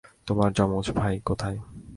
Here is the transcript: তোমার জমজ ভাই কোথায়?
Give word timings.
তোমার 0.27 0.49
জমজ 0.53 0.85
ভাই 0.91 1.15
কোথায়? 1.25 1.57